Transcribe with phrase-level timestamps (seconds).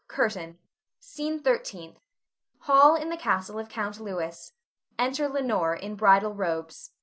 [0.07, 0.57] CURTAIN.
[0.99, 1.99] SCENE THIRTEENTH.
[2.61, 4.51] [Hall in the castle of Count Louis.
[4.97, 6.89] Enter Leonore, in bridal robes.